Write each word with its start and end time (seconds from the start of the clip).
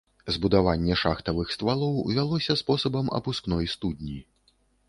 Збудаванне 0.35 0.95
шахтавых 1.01 1.53
ствалоў 1.57 1.93
вялося 2.15 2.57
спосабам 2.63 3.15
апускной 3.19 3.73
студні. 3.75 4.19